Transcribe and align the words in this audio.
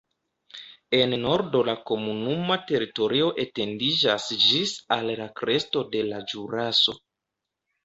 En 0.99 1.11
nordo 1.25 1.61
la 1.67 1.75
komunuma 1.89 2.57
teritorio 2.71 3.29
etendiĝas 3.45 4.27
ĝis 4.47 4.75
al 4.99 5.15
la 5.23 5.31
kresto 5.43 5.87
de 5.95 6.05
la 6.11 6.25
Ĵuraso. 6.35 6.99